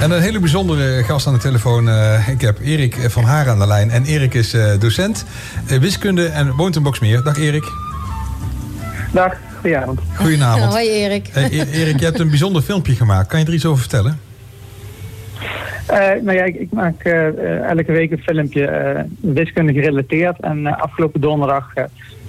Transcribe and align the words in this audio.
En 0.00 0.10
een 0.10 0.22
hele 0.22 0.40
bijzondere 0.40 1.04
gast 1.04 1.26
aan 1.26 1.32
de 1.32 1.38
telefoon. 1.38 1.88
Uh, 1.88 2.28
ik 2.28 2.40
heb 2.40 2.58
Erik 2.60 2.96
van 3.08 3.24
Haren 3.24 3.52
aan 3.52 3.58
de 3.58 3.66
lijn. 3.66 3.90
En 3.90 4.04
Erik 4.04 4.34
is 4.34 4.54
uh, 4.54 4.72
docent 4.78 5.24
uh, 5.70 5.78
wiskunde 5.78 6.26
en 6.26 6.52
woont 6.56 6.76
in 6.76 6.82
Boksmeer. 6.82 7.22
Dag 7.22 7.38
Erik. 7.38 7.64
Dag, 9.12 9.34
goedenavond. 9.60 10.00
Goedenavond. 10.14 10.72
Hoi 10.74 10.88
Erik. 10.88 11.28
Hey, 11.32 11.50
Erik, 11.50 11.98
je 11.98 12.04
hebt 12.04 12.18
een 12.18 12.28
bijzonder 12.28 12.62
filmpje 12.62 12.94
gemaakt. 12.94 13.28
Kan 13.28 13.40
je 13.40 13.46
er 13.46 13.54
iets 13.54 13.64
over 13.64 13.80
vertellen? 13.80 14.27
Nou 15.96 16.32
ja, 16.32 16.44
ik, 16.44 16.54
ik 16.54 16.72
maak 16.72 17.02
elke 17.02 17.92
week 17.92 18.10
een 18.10 18.18
filmpje 18.18 19.06
wiskunde 19.20 19.72
gerelateerd. 19.72 20.40
En 20.40 20.66
afgelopen 20.66 21.20
donderdag 21.20 21.72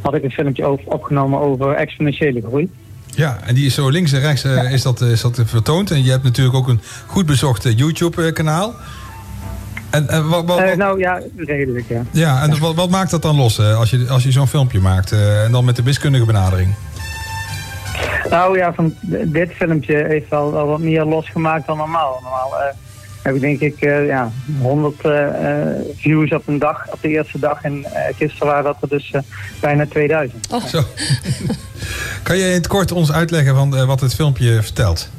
had 0.02 0.14
ik 0.14 0.24
een 0.24 0.32
filmpje 0.32 0.66
over, 0.66 0.86
opgenomen 0.86 1.40
over 1.40 1.74
exponentiële 1.74 2.42
groei. 2.42 2.70
Ja, 3.06 3.38
en 3.46 3.56
die 3.56 3.66
is 3.66 3.74
zo 3.74 3.90
links 3.90 4.12
en 4.12 4.20
rechts 4.20 4.46
is, 4.72 4.82
dat, 4.82 5.02
is 5.02 5.22
dat 5.22 5.42
vertoond. 5.46 5.92
En 5.92 6.04
je 6.04 6.12
hebt 6.12 6.24
natuurlijk 6.24 6.56
ook 6.56 6.68
een 6.68 6.82
goed 7.06 7.26
bezocht 7.26 7.64
YouTube-kanaal. 7.76 8.74
En, 9.90 10.08
en 10.08 10.30
wat, 10.30 10.46
wat, 10.46 10.60
uh, 10.60 10.76
nou 10.76 11.00
ja, 11.00 11.22
redelijk, 11.38 11.86
ja. 11.88 12.02
Ja, 12.12 12.44
en 12.44 12.60
Wat, 12.60 12.76
wat 12.76 12.90
maakt 12.90 13.12
dat 13.12 13.22
dan 13.22 13.36
los 13.36 13.60
als 13.60 13.90
je, 13.90 14.06
als 14.10 14.24
je 14.24 14.32
zo'n 14.32 14.48
filmpje 14.48 14.80
maakt? 14.80 15.12
en 15.12 15.52
dan 15.52 15.66
met 15.66 15.76
de 15.76 15.84
wiskundige 15.84 16.26
benadering? 16.26 16.74
Nou 18.30 18.58
ja, 18.58 18.74
van 18.74 18.94
dit 19.26 19.52
filmpje 19.52 20.06
heeft 20.08 20.30
wel, 20.30 20.52
wel 20.52 20.68
wat 20.68 20.80
meer 20.80 21.06
losgemaakt 21.06 21.68
dan 21.68 21.78
normaal. 21.78 22.20
Normaal 22.22 22.54
heb 23.22 23.36
ik 23.36 23.42
denk 23.42 23.60
ik 23.60 23.86
uh, 23.86 24.08
ja, 24.08 24.32
100 24.62 25.06
uh, 25.06 25.28
views 25.96 26.32
op 26.32 26.48
een 26.48 26.60
dag, 26.60 26.92
op 26.92 27.02
de 27.02 27.08
eerste 27.08 27.40
dag. 27.40 27.62
En 27.62 27.74
uh, 27.74 27.88
gisteren 28.16 28.48
waren 28.48 28.64
dat 28.64 28.78
er 28.82 28.90
dus 28.90 29.14
bijna 29.60 29.86
2000. 29.86 30.54
Oh. 30.54 30.64
Zo. 30.64 30.82
kan 32.24 32.38
je 32.38 32.44
in 32.44 32.54
het 32.54 32.68
kort 32.68 32.92
ons 32.92 33.12
uitleggen 33.12 33.56
van, 33.56 33.86
wat 33.86 34.00
het 34.00 34.16
filmpje 34.16 34.62
vertelt? 34.62 35.10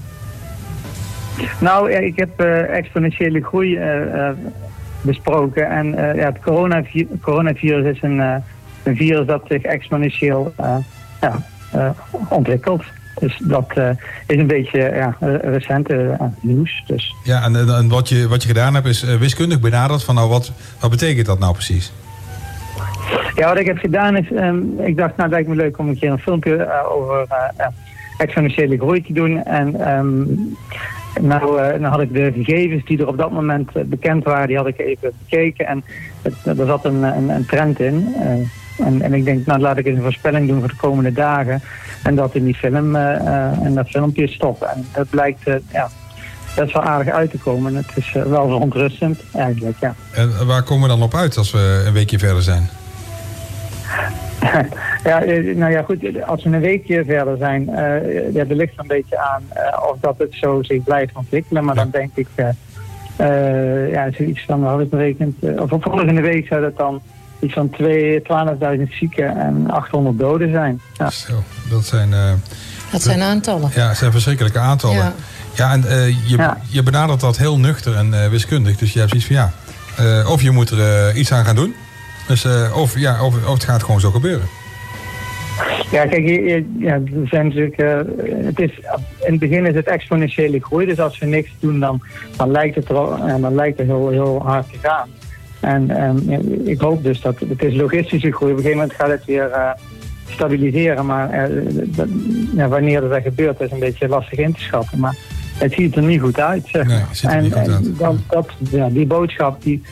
Nou, 1.59 1.93
ik 1.93 2.17
heb 2.17 2.41
exponentiële 2.71 3.43
groei 3.43 3.79
besproken. 5.01 5.71
En 5.71 5.87
ja, 6.17 6.25
het 6.25 6.41
coronavirus, 6.43 7.09
coronavirus 7.21 7.97
is 7.97 8.03
een, 8.03 8.19
een 8.83 8.97
virus 8.97 9.27
dat 9.27 9.43
zich 9.49 9.63
exponentieel 9.63 10.55
ja, 11.21 11.47
ontwikkelt. 12.29 12.83
Dus 13.21 13.41
dat 13.43 13.71
uh, 13.79 13.91
is 14.27 14.37
een 14.37 14.47
beetje 14.47 14.79
ja, 14.79 15.17
recente 15.43 15.95
uh, 15.95 16.27
nieuws. 16.41 16.83
Dus. 16.87 17.15
Ja, 17.25 17.43
en, 17.43 17.57
en, 17.57 17.89
wat, 17.89 18.09
je, 18.09 18.29
wat 18.29 18.43
je 18.43 18.49
gedaan 18.49 18.75
hebt 18.75 18.87
is 18.87 19.05
uh, 19.05 19.15
wiskundig 19.15 19.61
benaderd 19.61 20.05
van 20.05 20.15
nou 20.15 20.29
wat, 20.29 20.53
wat 20.81 20.91
betekent 20.91 21.27
dat 21.27 21.39
nou 21.39 21.53
precies? 21.53 21.93
Ja, 23.35 23.49
wat 23.49 23.59
ik 23.59 23.67
heb 23.67 23.79
gedaan 23.79 24.17
is, 24.17 24.31
um, 24.31 24.81
ik 24.81 24.97
dacht 24.97 25.17
nou 25.17 25.23
het 25.23 25.31
lijkt 25.31 25.49
me 25.49 25.55
leuk 25.55 25.79
om 25.79 25.89
een 25.89 25.99
keer 25.99 26.11
een 26.11 26.19
filmpje 26.19 26.85
over 26.91 27.27
exponentiële 28.19 28.77
groei 28.77 29.03
te 29.03 29.13
doen. 29.13 29.45
En 29.45 29.91
um, 29.91 30.57
nou, 31.21 31.57
dan 31.81 31.91
had 31.91 32.01
ik 32.01 32.13
de 32.13 32.33
gegevens 32.33 32.85
die 32.85 32.99
er 32.99 33.09
op 33.09 33.19
dat 33.19 33.31
moment 33.31 33.89
bekend 33.89 34.25
waren, 34.25 34.47
die 34.47 34.57
had 34.57 34.67
ik 34.67 34.79
even 34.79 35.13
bekeken. 35.19 35.67
En 35.67 35.85
het, 36.23 36.59
er 36.59 36.67
zat 36.67 36.85
een, 36.85 37.03
een, 37.03 37.29
een 37.29 37.47
trend 37.47 37.81
in. 37.81 38.15
En, 38.85 39.03
en 39.03 39.15
ik 39.15 39.25
denk, 39.25 39.47
nou 39.47 39.61
laat 39.61 39.79
ik 39.79 39.87
eens 39.87 39.97
een 39.97 40.03
voorspelling 40.03 40.49
doen 40.49 40.59
voor 40.59 40.69
de 40.69 40.77
komende 40.77 41.13
dagen. 41.13 41.63
En 42.03 42.15
dat 42.15 42.35
in 42.35 42.45
die 42.45 42.55
film 42.55 42.97
uh, 42.97 43.65
en 43.65 43.75
dat 43.75 43.89
filmpje 43.89 44.29
stoppen. 44.29 44.69
En 44.71 44.87
dat 44.93 45.11
blijkt 45.11 45.49
uh, 45.49 45.55
ja, 45.73 45.89
best 46.57 46.73
wel 46.73 46.83
aardig 46.83 47.15
uit 47.15 47.31
te 47.31 47.39
komen. 47.39 47.77
En 47.77 47.85
het 47.87 47.97
is 47.97 48.13
wel 48.13 48.49
verontrustend 48.49 49.23
eigenlijk, 49.35 49.77
ja. 49.81 49.95
En 50.15 50.47
waar 50.47 50.63
komen 50.63 50.83
we 50.83 50.95
dan 50.95 51.03
op 51.03 51.15
uit 51.15 51.37
als 51.37 51.51
we 51.51 51.83
een 51.87 51.93
weekje 51.93 52.19
verder 52.19 52.43
zijn? 52.43 52.69
ja, 55.05 55.19
nou 55.55 55.71
ja, 55.71 55.83
goed, 55.83 56.23
als 56.27 56.45
we 56.45 56.51
een 56.51 56.61
weekje 56.61 57.05
verder 57.05 57.37
zijn, 57.37 57.63
uh, 57.63 58.33
ja, 58.33 58.45
er 58.49 58.55
ligt 58.55 58.73
een 58.77 58.87
beetje 58.87 59.19
aan 59.19 59.43
uh, 59.57 59.91
of 59.91 59.97
dat 60.01 60.19
het 60.19 60.35
zo 60.35 60.63
zich 60.63 60.83
blijft 60.83 61.17
ontwikkelen. 61.17 61.65
Maar 61.65 61.75
ja. 61.75 61.83
dan 61.83 61.91
denk 61.91 62.11
ik, 62.15 62.29
uh, 62.37 63.93
ja, 63.93 64.11
zoiets 64.13 64.45
van, 64.45 64.65
had 64.65 64.81
ik 64.81 64.91
berekend, 64.91 65.37
of 65.59 65.69
volgende 65.81 66.21
week 66.21 66.47
zou 66.47 66.61
dat 66.61 66.77
dan 66.77 67.01
iets 67.41 67.53
van 67.53 67.71
12.000 67.71 68.91
zieken 68.91 69.37
en 69.37 69.71
800 69.71 70.19
doden 70.19 70.51
zijn. 70.51 70.81
Ja. 70.97 71.11
Zo, 71.11 71.43
dat 71.71 71.85
zijn... 71.85 72.11
Uh, 72.11 72.33
dat 72.93 73.03
zijn 73.03 73.21
aantallen. 73.23 73.71
Ja, 73.75 73.89
dat 73.89 73.97
zijn 73.97 74.13
verschrikkelijke 74.13 74.59
aantallen. 74.59 74.97
Ja, 74.97 75.13
ja 75.55 75.73
en 75.73 75.85
uh, 75.87 76.09
je, 76.09 76.37
ja. 76.37 76.59
je 76.69 76.83
benadert 76.83 77.21
dat 77.21 77.37
heel 77.37 77.59
nuchter 77.59 77.97
en 77.97 78.07
uh, 78.07 78.27
wiskundig. 78.27 78.77
Dus 78.77 78.93
je 78.93 78.99
hebt 78.99 79.11
zoiets 79.11 79.29
van 79.29 79.37
ja, 79.37 79.53
of 80.27 80.43
je 80.43 80.51
moet 80.51 80.71
er 80.71 81.17
iets 81.17 81.33
aan 81.33 81.45
gaan 81.45 81.55
doen. 81.55 81.75
Dus, 82.29 82.47
of, 82.75 82.99
ja, 82.99 83.25
of, 83.25 83.47
of 83.47 83.55
het 83.55 83.65
gaat 83.65 83.83
gewoon 83.83 84.01
zo 84.01 84.11
gebeuren. 84.11 84.49
Ja, 85.91 86.07
kijk, 86.07 86.27
ja, 86.79 86.93
er 86.93 87.29
zijn 87.29 87.47
natuurlijk, 87.47 87.77
het 88.45 88.59
is, 88.59 88.79
in 89.21 89.31
het 89.31 89.39
begin 89.39 89.67
is 89.67 89.75
het 89.75 89.87
exponentiële 89.87 90.61
groei. 90.61 90.87
Dus 90.87 91.01
als 91.01 91.19
we 91.19 91.27
niks 91.27 91.51
doen, 91.61 91.81
dan, 91.81 92.03
dan 92.37 92.51
lijkt 92.51 92.75
het, 92.75 92.89
er, 92.89 93.41
dan 93.41 93.55
lijkt 93.55 93.79
het 93.79 93.87
heel, 93.87 94.09
heel 94.09 94.43
hard 94.43 94.73
te 94.73 94.79
gaan. 94.83 95.09
En 95.61 96.03
um, 96.03 96.41
ik 96.65 96.81
hoop 96.81 97.03
dus 97.03 97.21
dat 97.21 97.39
het 97.49 97.63
is 97.63 97.75
logistische 97.75 98.33
groei. 98.33 98.53
Op 98.53 98.59
een 98.59 98.63
gegeven 98.65 98.81
moment 98.81 98.99
gaat 98.99 99.11
het 99.11 99.25
weer 99.25 99.49
uh, 99.51 99.71
stabiliseren. 100.29 101.07
Maar 101.07 101.51
uh, 101.51 101.67
dat, 101.85 102.07
ja, 102.55 102.69
wanneer 102.69 103.01
dat 103.01 103.23
gebeurt 103.23 103.61
is 103.61 103.71
een 103.71 103.79
beetje 103.79 104.09
lastig 104.09 104.39
in 104.39 104.53
te 104.53 104.61
schatten. 104.61 104.99
Maar 104.99 105.17
het 105.55 105.73
ziet 105.73 105.97
er 105.97 106.03
niet 106.03 106.21
goed 106.21 106.41
uit. 106.41 106.63
Zeg. 106.67 106.87
Nee, 106.87 107.03
ziet 107.13 107.31
er 107.31 107.37
en, 107.37 107.43
niet 107.43 107.53
goed 107.53 107.69
uit. 107.69 107.99
Dat, 107.99 108.17
dat, 108.29 108.49
ja, 108.71 108.89
die 108.89 109.07
boodschap 109.07 109.63
die, 109.63 109.83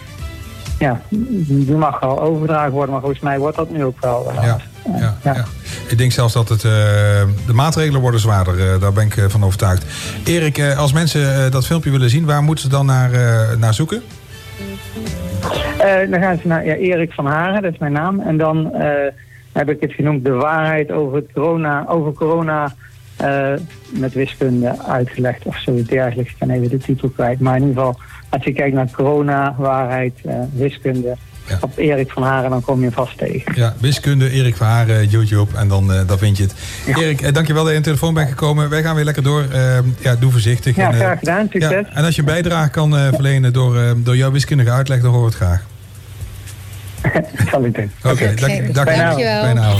ja, 0.79 1.01
die 1.09 1.77
mag 1.77 2.01
wel 2.01 2.21
overdragen 2.21 2.73
worden. 2.73 2.91
Maar 2.91 3.01
volgens 3.01 3.23
mij 3.23 3.39
wordt 3.39 3.57
dat 3.57 3.71
nu 3.71 3.85
ook 3.85 4.01
wel. 4.01 4.33
Uh, 4.35 4.43
ja. 4.43 4.59
Ja, 4.99 5.17
ja. 5.23 5.35
ja, 5.35 5.45
Ik 5.89 5.99
denk 5.99 6.13
zelfs 6.13 6.33
dat 6.33 6.49
het, 6.49 6.65
uh, 6.65 6.71
de 7.47 7.53
maatregelen 7.53 8.01
worden 8.01 8.21
zwaarder. 8.21 8.59
Uh, 8.59 8.81
daar 8.81 8.93
ben 8.93 9.07
ik 9.07 9.25
van 9.29 9.45
overtuigd. 9.45 9.85
Erik, 10.25 10.61
als 10.77 10.93
mensen 10.93 11.51
dat 11.51 11.67
filmpje 11.67 11.91
willen 11.91 12.11
zien, 12.11 12.25
waar 12.25 12.43
moeten 12.43 12.65
ze 12.65 12.71
dan 12.71 12.87
naar, 12.87 13.11
naar 13.59 13.75
zoeken? 13.75 14.03
Uh, 14.61 16.11
dan 16.11 16.21
gaan 16.21 16.39
ze 16.39 16.47
naar 16.47 16.67
ja, 16.67 16.75
Erik 16.75 17.13
van 17.13 17.27
Haren, 17.27 17.63
dat 17.63 17.73
is 17.73 17.79
mijn 17.79 17.93
naam. 17.93 18.21
En 18.21 18.37
dan 18.37 18.71
uh, 18.75 18.91
heb 19.53 19.71
ik 19.71 19.81
het 19.81 19.93
genoemd 19.93 20.25
de 20.25 20.33
waarheid 20.33 20.91
over, 20.91 21.23
corona, 21.33 21.85
over 21.89 22.13
corona 22.13 22.75
uh, 23.23 23.53
met 23.89 24.13
wiskunde 24.13 24.83
uitgelegd 24.87 25.45
of 25.45 25.59
zoiets 25.59 25.89
dergelijks. 25.89 26.31
Ik 26.31 26.39
kan 26.39 26.51
even 26.51 26.69
de 26.69 26.79
titel 26.79 27.09
kwijt. 27.09 27.41
Maar 27.41 27.57
in 27.57 27.69
ieder 27.69 27.77
geval, 27.77 28.01
als 28.29 28.45
je 28.45 28.53
kijkt 28.53 28.75
naar 28.75 28.91
corona, 28.91 29.55
waarheid, 29.59 30.15
wiskunde... 30.53 31.17
Ja. 31.49 31.59
Op 31.61 31.79
Erik 31.79 32.11
van 32.11 32.23
Haren, 32.23 32.51
dan 32.51 32.61
kom 32.61 32.83
je 32.83 32.91
vast 32.91 33.19
tegen. 33.19 33.53
Ja, 33.55 33.75
wiskunde, 33.81 34.31
Erik 34.31 34.57
van 34.57 34.67
Haren, 34.67 35.07
YouTube 35.07 35.57
en 35.57 35.69
dan, 35.69 35.93
uh, 35.93 36.01
dan 36.07 36.19
vind 36.19 36.37
je 36.37 36.43
het. 36.43 36.55
Ja. 36.87 36.97
Erik, 36.97 37.21
eh, 37.21 37.33
dankjewel 37.33 37.63
dat 37.63 37.71
je 37.71 37.77
in 37.77 37.83
de 37.83 37.89
telefoon 37.89 38.15
bent 38.15 38.29
gekomen. 38.29 38.69
Wij 38.69 38.83
gaan 38.83 38.95
weer 38.95 39.05
lekker 39.05 39.23
door. 39.23 39.45
Uh, 39.53 39.79
ja, 39.99 40.17
doe 40.17 40.31
voorzichtig. 40.31 40.77
Ja, 40.77 40.91
en, 40.91 40.95
graag 40.95 41.19
gedaan. 41.19 41.49
Succes. 41.51 41.87
Ja, 41.89 41.95
en 41.95 42.05
als 42.05 42.15
je 42.15 42.21
een 42.21 42.27
bijdrage 42.27 42.71
kan 42.71 42.93
verlenen 42.93 43.53
door, 43.53 43.95
door 43.97 44.17
jouw 44.17 44.31
wiskundige 44.31 44.71
uitleg, 44.71 45.01
dan 45.01 45.13
hoor 45.13 45.25
het 45.25 45.35
graag. 45.35 45.63
Dat 47.03 47.49
zal 47.51 47.65
ik 47.65 47.75
doen. 47.75 47.91
Oké, 48.03 48.13
okay, 48.13 48.33
okay. 48.33 48.73
dank, 48.73 48.75
dankjewel. 48.75 49.43
Bijna. 49.43 49.75